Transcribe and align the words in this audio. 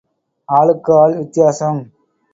ஆளுக்கு 0.49 0.93
ஆள் 1.01 1.15
வித்தியாசம். 1.17 1.81